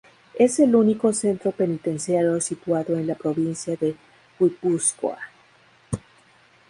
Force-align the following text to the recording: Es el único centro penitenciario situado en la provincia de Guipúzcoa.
Es 0.33 0.59
el 0.59 0.75
único 0.75 1.13
centro 1.13 1.51
penitenciario 1.51 2.41
situado 2.41 2.95
en 2.97 3.05
la 3.05 3.13
provincia 3.13 3.75
de 3.75 3.95
Guipúzcoa. 4.39 5.19